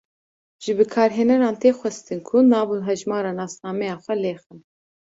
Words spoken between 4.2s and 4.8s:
lêxin.